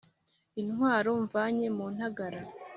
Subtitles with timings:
[0.61, 2.41] intwaro mvanye mu ntagara